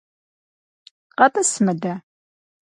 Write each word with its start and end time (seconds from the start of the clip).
КъэтӀыс 1.17 1.51
мыдэ! 1.65 1.93